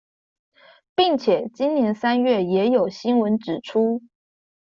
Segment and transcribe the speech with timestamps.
[0.95, 4.01] 並且今年三月也有新聞指出